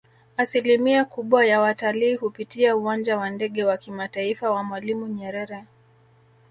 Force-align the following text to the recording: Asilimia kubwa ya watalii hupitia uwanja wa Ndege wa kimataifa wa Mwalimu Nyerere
Asilimia 0.37 1.05
kubwa 1.05 1.45
ya 1.45 1.61
watalii 1.61 2.15
hupitia 2.15 2.75
uwanja 2.75 3.17
wa 3.17 3.29
Ndege 3.29 3.63
wa 3.63 3.77
kimataifa 3.77 4.51
wa 4.51 4.63
Mwalimu 4.63 5.07
Nyerere 5.07 5.63